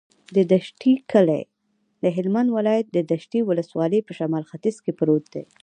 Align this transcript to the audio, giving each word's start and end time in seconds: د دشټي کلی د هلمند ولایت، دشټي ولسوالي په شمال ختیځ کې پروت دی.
د 0.35 0.37
دشټي 0.51 0.93
کلی 1.11 1.43
د 2.03 2.05
هلمند 2.15 2.49
ولایت، 2.57 2.87
دشټي 3.11 3.41
ولسوالي 3.43 3.99
په 4.07 4.11
شمال 4.19 4.43
ختیځ 4.51 4.75
کې 4.83 4.91
پروت 4.99 5.25
دی. 5.33 5.43